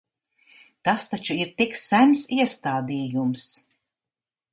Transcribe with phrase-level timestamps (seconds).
[0.87, 3.45] Tas taču ir tik sens iestādījums!